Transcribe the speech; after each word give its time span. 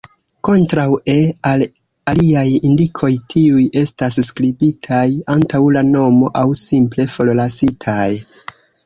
Kontraŭe 0.47 1.15
al 1.49 1.65
aliaj 2.13 2.45
indikoj, 2.69 3.09
tiuj 3.33 3.65
estas 3.83 4.17
skribitaj 4.29 5.03
antaŭ 5.35 5.61
la 5.77 5.85
nomo, 5.91 6.33
aŭ 6.43 6.47
simple 6.63 7.07
forlasitaj. 7.19 8.09